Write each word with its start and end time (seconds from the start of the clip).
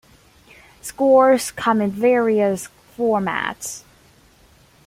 Scores 0.81 1.51
come 1.51 1.79
in 1.79 1.91
various 1.91 2.69
formats. 2.97 3.83